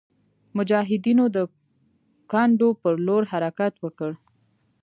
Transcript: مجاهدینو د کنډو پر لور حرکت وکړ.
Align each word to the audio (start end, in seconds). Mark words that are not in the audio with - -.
مجاهدینو 0.57 1.25
د 1.35 1.37
کنډو 2.31 2.69
پر 2.81 2.93
لور 3.05 3.23
حرکت 3.31 3.73
وکړ. 3.83 4.11